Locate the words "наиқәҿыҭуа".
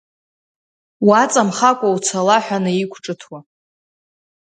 2.63-3.39